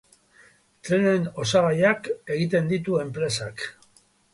[0.89, 3.73] Trenen osagaiak egiten ditu enpresak.